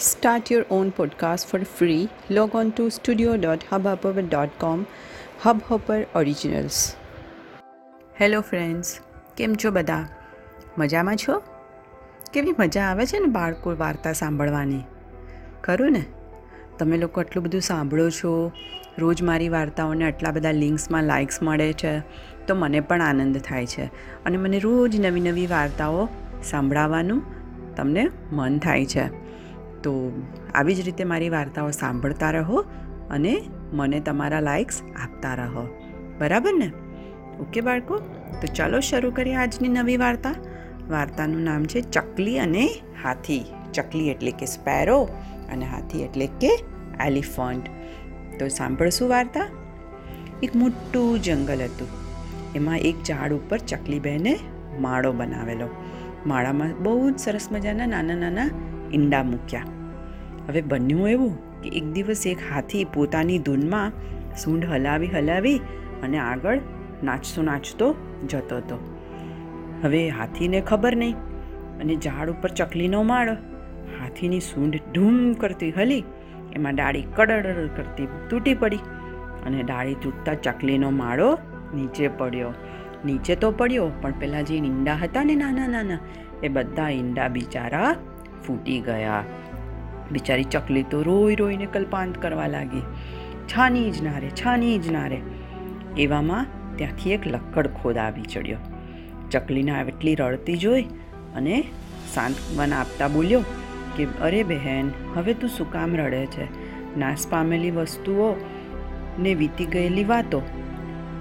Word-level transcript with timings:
Start 0.00 0.50
your 0.50 0.64
own 0.70 0.92
podcast 0.92 1.46
for 1.46 1.64
free. 1.64 2.08
Log 2.30 2.54
on 2.54 2.72
to 2.72 2.90
studio.hubhopper.com. 2.90 4.86
Hubhopper 5.44 6.06
Originals. 6.14 6.96
Hello 8.20 8.40
friends 8.40 9.00
કેમ 9.36 9.54
છો 9.54 9.70
બધા 9.70 10.08
મજામાં 10.78 11.16
છો 11.16 11.42
કેવી 12.32 12.54
મજા 12.58 12.82
આવે 12.82 13.06
છે 13.06 13.18
ને 13.18 13.26
બાળકો 13.26 13.76
વાર્તા 13.78 14.12
સાંભળવાની 14.12 14.80
ખરું 15.64 15.92
ને 15.92 16.04
તમે 16.78 16.96
લોકો 16.96 17.20
આટલું 17.20 17.44
બધું 17.44 17.60
સાંભળો 17.60 18.10
છો 18.10 18.52
રોજ 18.98 19.22
મારી 19.22 19.48
વાર્તાઓને 19.48 20.04
આટલા 20.04 20.30
બધા 20.30 20.50
લિંક્સમાં 20.50 21.04
લાઇક્સ 21.04 21.42
મળે 21.42 21.72
છે, 21.72 22.00
તો 22.46 22.54
મને 22.54 22.80
પણ 22.80 23.02
આનંદ 23.02 23.38
થાય 23.38 23.66
છે 23.66 23.84
અને 24.24 24.36
મને 24.36 24.58
રોજ 24.58 25.00
નવી 25.00 25.20
નવી 25.20 25.46
વાર્તાઓ 25.46 26.08
સાંભળાવવાનું 26.44 27.22
તમને 27.74 28.10
મન 28.32 28.58
થાય 28.58 28.86
છે 28.86 29.29
તો 29.82 30.12
આવી 30.54 30.74
જ 30.74 30.80
રીતે 30.80 31.04
મારી 31.04 31.28
વાર્તાઓ 31.28 31.70
સાંભળતા 31.70 32.30
રહો 32.30 32.64
અને 33.10 33.42
મને 33.72 34.00
તમારા 34.00 34.40
લાઇક્સ 34.40 34.82
આપતા 35.02 35.34
રહો. 35.34 35.68
બરાબર 36.18 36.52
ને? 36.52 36.72
ઓકે 37.40 37.60
બાળકો? 37.60 37.98
તો 38.40 38.46
ચાલો 38.54 38.80
શરૂ 38.80 39.10
કરીએ 39.10 39.34
આજની 39.34 39.68
નવી 39.68 39.96
વાર્તા. 39.96 40.34
વાર્તાનું 40.88 41.40
નામ 41.40 41.64
છે 41.64 41.80
ચકલી 41.80 42.38
અને 42.38 42.68
હાથી. 43.02 43.44
ચકલી 43.72 44.08
એટલે 44.08 44.30
કે 44.30 44.46
સ્પેરો 44.46 45.02
અને 45.52 45.64
હાથી 45.64 46.02
એટલે 46.02 46.26
કે 46.26 46.64
એલિફન્ટ 47.06 47.66
તો 48.38 48.48
સાંભળશું 48.48 49.08
વાર્તા? 49.08 49.48
એક 50.42 50.56
મોટું 50.56 51.22
જંગલ 51.22 51.62
હતું. 51.64 51.88
એમાં 52.54 52.78
એક 52.78 53.02
ઝાડ 53.02 53.32
ઉપર 53.32 53.58
ચકલી 53.58 54.00
બહેને 54.00 54.38
માળો 54.80 55.12
બનાવેલો. 55.12 55.68
માળામાં 56.26 56.82
બહુ 56.82 57.10
જ 57.10 57.18
સરસ 57.18 57.48
મજાના 57.52 57.86
નાના 57.86 58.14
નાના 58.14 58.50
ઈંડા 58.92 59.24
મૂક્યા. 59.30 59.68
હવે 60.48 60.60
બન્યું 60.70 61.08
એવું 61.14 61.34
કે 61.62 61.68
એક 61.78 61.86
દિવસ 61.96 62.22
એક 62.32 62.40
હાથી 62.50 62.84
પોતાની 62.94 63.40
ધૂનમાં 63.46 63.96
સૂંઢ 64.42 64.68
હલાવી 64.72 65.10
હલાવી 65.16 65.58
અને 66.04 66.18
આગળ 66.28 66.60
નાચતો 67.08 67.42
નાચતો 67.50 67.88
જતો 68.30 68.56
હતો. 68.60 68.78
હવે 69.82 70.00
હાથીને 70.18 70.58
ખબર 70.70 70.94
નહીં 71.02 71.16
અને 71.82 71.94
ઝાડ 72.04 72.32
ઉપર 72.34 72.50
ચકલીનો 72.60 73.02
માળો 73.10 73.36
હાથીની 73.98 74.42
સૂંઢ 74.48 74.78
ધૂમ 74.94 75.16
કરતી 75.42 75.72
હલી, 75.78 76.04
એમાં 76.56 76.74
ડાળી 76.78 77.06
કડડ 77.16 77.70
કરતી 77.76 78.08
તૂટી 78.30 78.56
પડી 78.62 78.82
અને 79.46 79.60
ડાળી 79.62 79.98
તૂટતા 80.04 80.36
ચકલીનો 80.46 80.90
માળો 81.00 81.28
નીચે 81.74 82.06
પડ્યો. 82.18 82.52
નીચે 83.06 83.34
તો 83.42 83.48
પડ્યો, 83.58 83.88
પણ 84.02 84.16
પેલા 84.20 84.44
જે 84.48 84.56
ઈંડા 84.56 84.96
હતા 85.02 85.24
ને 85.28 85.34
નાના 85.42 85.68
નાના, 85.74 86.00
એ 86.42 86.48
બધા 86.56 86.90
ઈંડા 86.98 87.28
બિચારા 87.36 87.90
ફૂટી 88.46 88.80
ગયા. 88.80 89.24
બિચારી 90.12 90.44
ચકલી 90.44 90.82
તો 90.82 91.02
રોઈ 91.02 91.34
રોઈને 91.34 91.66
કલ્પાંત 91.66 92.22
કરવા 92.22 92.46
લાગી. 92.46 92.82
છાની 93.46 93.90
જ 93.90 94.02
ના 94.02 94.18
રે, 94.18 94.30
છાની 94.30 94.78
જ 94.78 94.92
ના 94.92 95.06
રે. 95.06 95.20
એવામાં 95.98 96.46
ત્યાંથી 96.76 97.12
એક 97.12 97.26
લક્કડ 97.26 97.66
ખોદ 97.66 97.96
આવી 97.96 98.22
ચડ્યો. 98.22 98.56
ચકલીને 99.30 99.72
એટલી 99.88 100.14
રડતી 100.14 100.56
જોઈ 100.56 100.82
અને 101.34 101.64
સાંત્વન 102.14 102.72
આપતા 102.72 103.08
બોલ્યો 103.08 103.40
કે, 103.96 104.04
અરે 104.04 104.42
બહેન, 104.42 104.90
હવે 105.14 105.34
તું 105.34 105.50
શું 105.50 105.72
કામ 105.72 105.96
રડે 105.96 106.26
છે? 106.26 106.48
નાશ 106.98 107.26
પામેલી 107.30 107.70
વસ્તુઓ 107.70 108.34
ને 109.18 109.34
વીતી 109.34 109.66
ગયેલી 109.66 110.04
વાતો. 110.04 110.42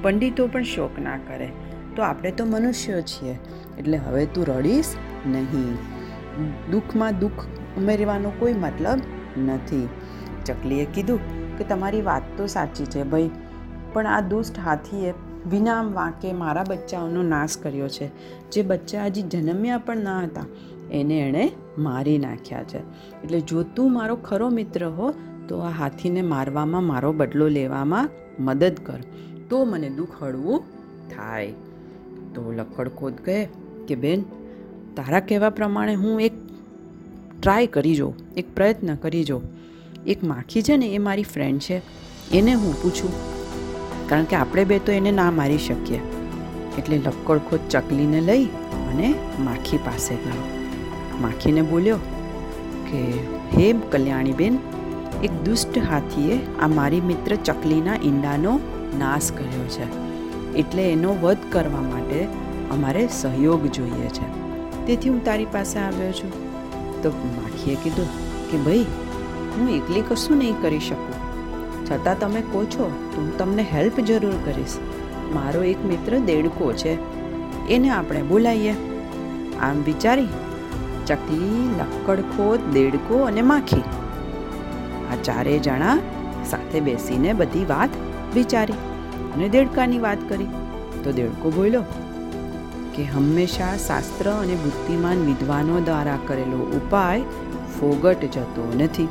પંડિતો 0.01 0.47
પણ 0.47 0.63
શોક 0.63 0.99
ના 0.99 1.17
કરે. 1.17 1.49
તો 1.95 2.01
આપણે 2.01 2.31
તો 2.31 2.45
મનુષ્યો 2.45 3.01
છીએ. 3.01 3.39
એટલે 3.77 3.97
હવે 3.97 4.25
તું 4.25 4.45
રડીશ 4.45 4.95
નહીં. 5.25 5.98
દુઃખમાં 6.71 7.19
દુઃખ 7.19 7.45
ઉમેરવાનો 7.77 8.31
કોઈ 8.39 8.53
મતલબ 8.53 8.99
નથી. 9.37 9.87
ચકલીએ 10.45 10.85
કીધું 10.85 11.19
કે 11.57 11.63
તમારી 11.63 12.01
વાત 12.01 12.23
તો 12.37 12.47
સાચી 12.47 12.85
છે 12.85 13.03
ભાઈ, 13.03 13.29
પણ 13.93 14.07
આ 14.07 14.21
દુષ્ટ 14.21 14.59
હાથીએ 14.59 15.13
વિના 15.47 15.81
વાંકે 15.81 16.33
મારા 16.33 16.63
બચ્ચાઓનો 16.63 17.23
નાશ 17.23 17.57
કર્યો 17.57 17.89
છે. 17.89 18.07
જે 18.51 18.61
બચ્ચા 18.61 19.05
હજી 19.05 19.21
જન્મ્યા 19.21 19.77
પણ 19.77 19.97
ના 19.97 20.19
હતા, 20.19 20.45
એને 20.91 21.19
એણે 21.19 21.51
મારી 21.77 22.17
નાખ્યા 22.17 22.63
છે. 22.63 22.77
એટલે 23.23 23.41
જો 23.41 23.63
તું 23.63 23.93
મારો 23.93 24.15
ખરો 24.15 24.49
મિત્ર 24.49 24.85
હો, 24.85 25.13
તો 25.47 25.59
આ 25.59 25.69
હાથીને 25.69 26.21
મારવામાં 26.21 26.83
મારો 26.83 27.13
બદલો 27.13 27.47
લેવામાં 27.47 28.09
મદદ 28.39 28.75
કર. 28.85 29.01
તો 29.49 29.65
મને 29.65 29.89
દુઃખ 29.89 30.23
હળવું 30.23 30.63
થાય. 31.15 31.53
તો 32.35 32.51
લક્કડખોદ 32.57 33.13
કહે 33.25 33.47
કે, 33.87 33.95
બેન 33.95 34.23
તારા 34.99 35.19
કહેવા 35.27 35.49
પ્રમાણે 35.57 35.95
હું 36.03 36.21
એક 36.27 36.37
ટ્રાય 37.39 37.73
કરી 37.75 37.95
જો 37.95 38.07
એક 38.37 38.47
પ્રયત્ન 38.55 38.95
કરી 38.95 39.23
જો 39.23 39.41
એક 40.05 40.23
માખી 40.23 40.63
છે 40.67 40.77
ને 40.77 40.87
એ 40.95 40.97
મારી 41.07 41.23
ફ્રેન્ડ 41.23 41.61
છે, 41.61 41.81
એને 42.31 42.53
હું 42.53 42.73
પૂછું, 42.81 43.13
કારણ 44.09 44.23
કે 44.23 44.35
આપણે 44.35 44.63
બે 44.63 44.79
તો 44.79 44.91
એને 44.91 45.11
ના 45.11 45.31
મારી 45.31 45.57
શકીએ. 45.57 45.99
એટલે 46.77 46.97
લક્કડ 46.97 47.45
ખોદ 47.49 47.69
ચકલીને 47.69 48.19
લઈ 48.21 48.45
અને 48.89 49.07
માખી 49.45 49.79
પાસે 49.85 50.11
ગયો. 50.15 50.43
માખીને 51.21 51.61
બોલ્યો 51.61 51.99
કે, 52.89 53.05
હે 53.55 53.71
કલ્યાણીબેન, 53.91 54.59
એક 55.23 55.39
દુષ્ટ 55.45 55.79
હાથીએ 55.91 56.41
આ 56.59 56.67
મારી 56.67 57.01
મિત્ર 57.01 57.35
ચકલીના 57.43 57.97
ઈંડાનો 58.03 58.59
નાશ 58.99 59.31
કર્યો 59.31 59.65
છે. 59.77 59.89
એટલે 60.57 60.85
એનો 60.91 61.17
વધ 61.23 61.49
કરવા 61.51 61.87
માટે 61.87 62.19
અમારે 62.71 63.07
સહયોગ 63.21 63.67
જોઈએ 63.79 64.13
છે. 64.19 64.48
તેથી 64.89 65.09
હું 65.09 65.25
તારી 65.25 65.45
પાસે 65.45 65.79
આવ્યો 65.79 66.11
છું. 66.11 66.31
તો 67.03 67.09
માખીએ 67.09 67.75
કીધું 67.75 68.07
કે 68.51 68.57
ભાઈ, 68.57 68.85
હું 69.57 69.69
એકલી 69.69 70.01
કશું 70.01 70.37
નહીં 70.37 70.61
કરી 70.61 70.79
શકું. 70.79 71.13
છતાં 71.85 72.19
તમે 72.19 72.41
કહો 72.41 72.63
છો, 72.63 73.09
તો 73.15 73.21
હું 73.21 73.37
તમને 73.37 73.67
હેલ્પ 73.73 73.99
જરૂર 73.99 74.33
કરીશ. 74.45 74.77
મારો 75.33 75.63
એક 75.63 75.85
મિત્ર 75.85 76.17
દેડકો 76.17 76.73
છે. 76.73 76.93
એને 77.67 77.89
આપણે 77.89 78.21
બોલાવીએ. 78.21 78.75
આમ 79.61 79.83
વિચારી, 79.83 80.27
ચકલી 81.07 81.75
લક્કડખોદ 81.79 82.59
દેડકો 82.73 83.23
અને 83.23 83.41
માખી. 83.41 83.81
આ 85.11 85.15
ચારેય 85.23 85.59
જણા 85.59 85.99
સાથે 86.49 86.79
બેસીને 86.79 87.33
બધી 87.33 87.65
વાત 87.65 87.89
વિચારી 88.35 88.73
અને 89.35 89.49
દેડકાની 89.49 89.99
વાત 89.99 90.29
કરી. 90.29 90.47
તો 91.03 91.11
દેડકો 91.11 91.49
બોલ્યો 91.49 91.83
કે 92.99 93.07
હંમેશા 93.15 93.73
શાસ્ત્ર 93.87 94.29
અને 94.35 94.55
બુદ્ધિમાન 94.63 95.25
વિદ્વાનો 95.25 95.81
દ્વારા 95.89 96.19
કરેલો 96.27 96.61
ઉપાય 96.77 97.21
ફોગટ 97.75 98.23
જતો 98.35 98.65
નથી. 98.77 99.09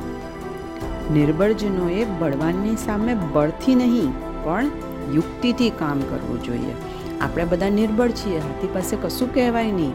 નિર્બળજનોએ 1.16 2.02
બળવાનની 2.20 2.76
સામે 2.76 3.12
બળથી 3.34 3.74
નહીં, 3.74 4.10
પણ 4.44 4.66
યુક્તિથી 5.14 5.70
કામ 5.78 6.02
કરવું 6.10 6.42
જોઈએ. 6.42 6.74
આપણે 7.20 7.44
બધા 7.44 7.70
નિર્બળ 7.78 8.12
છીએ, 8.12 8.38
હાથી 8.38 8.72
પાસે 8.74 8.94
કશું 8.96 9.34
કહેવાય 9.34 9.72
નહીં. 9.72 9.94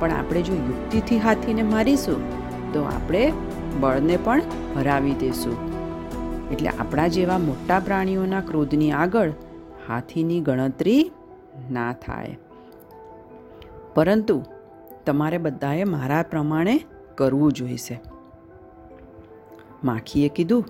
પણ 0.00 0.16
આપણે 0.18 0.42
જો 0.42 0.58
યુક્તિથી 0.60 1.18
હાથીને 1.18 1.62
મારીશું, 1.72 2.20
તો 2.72 2.84
આપણે 2.94 3.22
બળને 3.80 4.16
પણ 4.16 4.42
હરાવી 4.76 5.16
દઈશું 5.22 5.56
એટલે 6.52 6.70
આપણા 6.74 7.08
જેવા 7.16 7.38
મોટા 7.38 7.80
પ્રાણીઓના 7.80 8.40
ક્રોધની 8.40 8.92
આગળ 9.04 9.32
હાથીની 9.88 10.40
ગણતરી 10.40 11.02
ના 11.70 11.92
થાય. 12.06 12.36
પરંતુ 13.98 14.44
તમારે 15.06 15.38
બધાએ 15.38 15.84
મારા 15.84 16.22
પ્રમાણે 16.22 16.80
કરવું 17.14 17.52
જોઈશે. 17.52 18.00
માખીએ 19.84 20.28
કીધું 20.28 20.64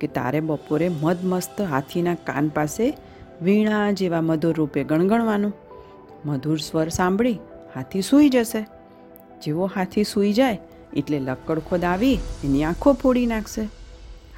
કે 0.00 0.06
તારે 0.06 0.40
બપોરે 0.40 0.88
મદમસ્ત 0.88 1.60
હાથીના 1.60 2.14
કાન 2.14 2.48
પાસે 2.48 2.96
વીણા 3.42 3.90
જેવા 3.90 4.20
મધુર 4.20 4.54
રૂપે 4.56 4.84
ગણગણવાનું. 4.84 5.52
મધુર 6.24 6.56
સ્વર 6.56 6.88
સાંભળી 6.88 7.38
હાથી 7.74 8.02
સૂઈ 8.02 8.28
જશે. 8.28 8.66
જેવો 9.42 9.66
હાથી 9.66 10.04
સૂઈ 10.04 10.32
જાય 10.32 10.58
એટલે 10.96 11.18
લક્કડખોદ 11.18 11.84
આવી 11.84 12.14
એની 12.44 12.64
આંખો 12.64 12.92
ફોડી 12.92 13.26
નાખશે. 13.26 13.62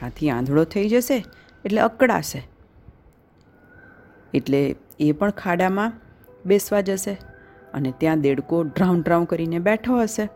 હાથી 0.01 0.31
આંધળો 0.31 0.65
થઈ 0.65 0.89
જશે 0.89 1.25
એટલે 1.65 1.81
અકળાશે. 1.81 2.49
એટલે 4.35 4.77
એ 5.01 5.13
પણ 5.13 5.31
ખાડામાં 5.31 5.93
બેસવા 6.47 6.81
જશે. 6.81 7.30
અને 7.75 7.93
ત્યાં 7.99 8.21
દેડકો 8.21 8.63
ડ્રાઉં 8.63 9.03
ડ્રાઉં 9.03 9.27
કરીને 9.27 9.59
બેઠો 9.59 10.03
હશે. 10.03 10.29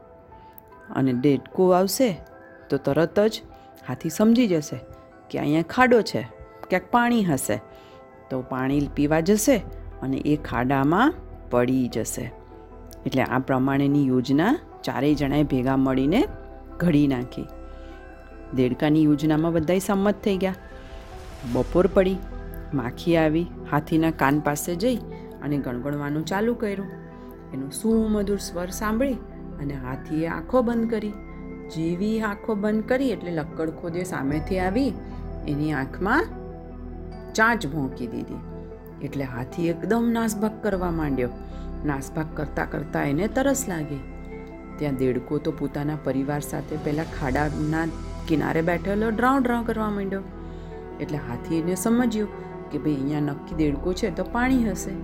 અને 0.97 1.13
દેડકો 1.13 1.71
આવશે 1.71 2.21
તો 2.71 2.77
તરત 2.77 3.21
જ 3.21 3.43
હાથી 3.89 4.09
સમજી 4.09 4.49
જશે 4.49 4.81
કે 5.31 5.39
અહીંયા 5.39 5.63
ખાડો 5.63 6.03
છે, 6.03 6.23
ક્યાંક 6.69 6.91
પાણી 6.91 7.25
હશે. 7.25 7.61
તો 8.31 8.41
પાણી 8.41 8.89
પીવા 8.95 9.21
જશે 9.21 9.57
અને 10.03 10.17
એ 10.17 10.37
ખાડામાં 10.37 11.15
પડી 11.51 11.89
જશે. 11.89 12.33
એટલે 13.07 13.23
આ 13.23 13.39
પ્રમાણેની 13.39 14.07
યોજના 14.07 14.59
ચારેય 14.85 15.15
જણાએ 15.15 15.43
ભેગા 15.43 15.77
મળીને 15.77 16.25
ઘડી 16.79 17.07
નાખી. 17.07 17.47
દેડકાની 18.55 19.05
યોજનામાં 19.05 19.53
બધાય 19.53 19.79
સંમત 19.79 20.15
થઈ 20.25 20.37
ગયા. 20.37 20.55
બપોર 21.53 21.87
પડી, 21.87 22.17
માખી 22.75 23.17
આવી, 23.17 23.47
હાથીના 23.71 24.11
કાન 24.11 24.41
પાસે 24.41 24.75
જઈ 24.75 24.97
અને 25.43 25.57
ગણગણવાનું 25.59 26.25
ચાલુ 26.25 26.55
કર્યું. 26.55 27.04
એનું 27.55 27.73
સુમધુર 27.81 28.41
સ્વર 28.47 28.71
સાંભળી 28.79 29.19
અને 29.61 29.75
હાથીએ 29.85 30.29
આંખો 30.37 30.63
બંધ 30.63 30.91
કરી. 30.91 31.15
જેવી 31.75 32.17
આંખો 32.21 32.55
બંધ 32.55 32.89
કરી 32.89 33.11
એટલે 33.11 33.31
લક્કડ 33.31 33.77
ખોદે 33.81 34.03
સામેથી 34.05 34.59
આવી, 34.59 34.91
એની 35.49 35.73
આંખમાં 35.73 36.25
ચાંચ 37.35 37.67
ભોંકી 37.67 38.07
દીધી. 38.07 38.43
એટલે 39.03 39.25
હાથી 39.25 39.69
એકદમ 39.69 40.11
નાસભાગ 40.17 40.57
કરવા 40.63 40.91
માંડ્યો. 40.91 41.31
નાસભાગ 41.87 42.31
કરતાં 42.35 42.71
કરતાં 42.71 43.07
એને 43.07 43.27
તરસ 43.29 43.65
લાગી. 43.69 44.03
ત્યાં 44.79 44.97
દેડકો 44.97 45.39
તો 45.39 45.51
પોતાના 45.53 45.99
પરિવાર 46.05 46.41
સાથે 46.41 46.77
પહેલાં 46.85 47.13
ખાડાના 47.19 47.87
કિનારે 48.29 48.63
બેઠેલો 48.63 49.11
ડ્રાઉ 49.11 49.43
ડ્રાઉ 49.43 49.65
કરવા 49.65 49.91
માંડ્યો. 49.91 50.23
એટલે 51.01 51.19
હાથી 51.29 51.59
એને 51.59 51.75
સમજ્યું 51.75 52.31
કે 52.71 52.79
ભાઈ 52.79 52.95
અહીંયા 52.95 53.21
નક્કી 53.21 53.55
દેડકો 53.55 53.93
છે 54.01 54.11
તો 54.11 54.25
પાણી 54.33 54.65
હશે. 54.71 54.95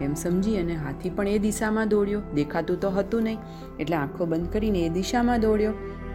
એમ 0.00 0.14
સમજી 0.14 0.56
અને 0.56 0.74
હાથી 0.74 1.10
પણ 1.10 1.28
એ 1.28 1.38
દિશામાં 1.38 1.88
દોડ્યો. 1.88 2.22
દેખાતું 2.34 2.80
તો 2.80 2.90
હતું 2.90 3.22
નહીં. 3.22 3.38
એટલે 3.80 3.96
આંખો 3.96 4.24
બંધ 4.24 4.52
કરીને 4.52 4.78
એ 4.78 4.88
દિશામાં 4.88 5.40
દોડ્યો. 5.40 5.72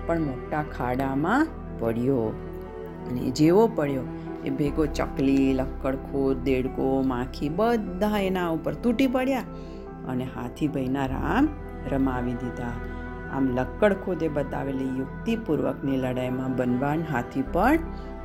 પણ 0.07 0.19
મોટા 0.19 0.63
ખાડામાં 0.63 1.47
પડ્યો. 1.79 2.15
અને 3.09 3.19
જેવો 3.19 3.67
પડ્યો. 3.67 4.01
એ 4.45 4.49
ભેગો 4.49 4.85
ચકલી 4.85 5.53
લક્કડખોદ 5.53 6.37
દેડકો, 6.37 7.01
માખી 7.01 7.49
બધા 7.49 8.19
એના 8.19 8.49
ઉપર 8.49 8.73
તૂટી 8.73 9.07
પડ્યા. 9.07 9.43
અને 10.07 10.23
હાથીભાઈના 10.23 11.05
રામ 11.05 11.49
રમાવી 11.91 12.33
દીધા. 12.33 12.71
આમ 13.33 13.47
લક્કડખોદે 13.55 14.27
બતાવેલી 14.27 14.99
યુક્તિપૂર્વકની 14.99 15.97
લડાઈમાં 15.97 16.55
બનવાન 16.55 17.03
હાથી 17.11 17.41
પણ 17.41 17.79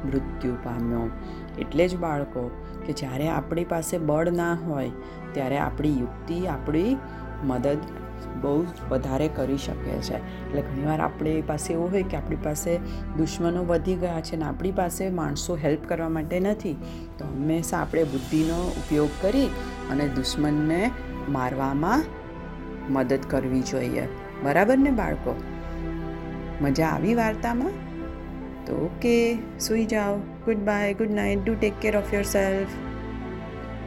મૃત્યુ 0.06 0.54
પામ્યો. 0.54 1.10
એટલે 1.58 1.88
જ 1.88 1.96
બાળકો, 1.96 2.50
કે 2.86 2.92
જ્યારે 2.92 3.28
આપણી 3.28 3.64
પાસે 3.64 3.98
બળ 3.98 4.32
ના 4.32 4.54
હોય, 4.54 4.90
ત્યારે 5.32 5.58
આપણી 5.58 6.00
યુક્તિ, 6.00 6.46
આપણી 6.46 6.96
મદદ 7.44 7.78
બહુ 8.42 8.66
વધારે 8.88 9.28
કરી 9.28 9.56
શકે 9.56 9.90
છે. 9.90 10.16
એટલે 10.16 10.62
ઘણીવાર 10.62 11.00
આપણી 11.00 11.42
પાસે 11.42 11.72
એવું 11.72 11.90
હોય 11.90 12.02
કે 12.02 12.16
આપણી 12.16 12.36
પાસે 12.36 12.76
દુશ્મનો 13.16 13.64
વધી 13.64 13.94
ગયા 13.94 14.20
છે 14.20 14.36
ને 14.36 14.44
આપણી 14.44 14.72
પાસે 14.72 15.10
માણસો 15.10 15.56
હેલ્પ 15.56 15.84
કરવા 15.88 16.08
માટે 16.08 16.40
નથી, 16.40 16.76
તો 17.18 17.24
હંમેશા 17.24 17.78
આપણે 17.78 18.04
બુદ્ધિનો 18.04 18.68
ઉપયોગ 18.68 19.08
કરી 19.22 19.46
અને 19.90 20.08
દુશ્મનને 20.08 20.90
મારવામાં 21.28 22.04
મદદ 22.92 23.18
કરવી 23.30 23.60
જોઈએ. 23.60 24.08
બરાબર 24.42 24.78
ને 24.78 24.90
બાળકો? 24.90 25.42
મજા 26.60 26.86
આવી 26.86 27.14
વાર્તામાં? 27.14 27.93
તો 28.66 28.74
ઓકે 28.86 29.38
સૂઈ 29.60 29.84
જાઓ. 29.84 30.16
Good 30.16 30.56
bye 30.56 30.94
good 30.94 31.10
night 31.10 31.44
do 31.44 31.54
take 31.54 31.80
care 31.80 31.96
of 31.96 32.14
yourself 32.22 32.68